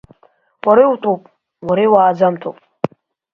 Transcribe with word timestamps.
Уара 0.67 0.81
иутәуп, 0.85 1.21
уара 1.67 1.81
иуааӡамҭоуп. 1.83 2.57